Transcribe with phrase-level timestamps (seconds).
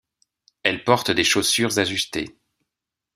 [0.63, 2.35] Elle porte des chaussures ajustées.